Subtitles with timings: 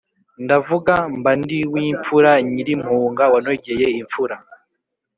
[0.43, 4.35] ndavuga mbandiwimfura nyirimpunga wanogeye imfura.